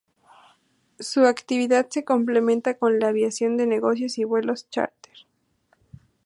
Su 0.99 1.27
actividad 1.27 1.85
se 1.91 2.03
complementa 2.03 2.73
con 2.79 2.97
la 2.97 3.09
aviación 3.09 3.55
de 3.55 3.67
negocios 3.67 4.17
y 4.17 4.23
vuelos 4.23 4.67
chárter. 4.71 5.27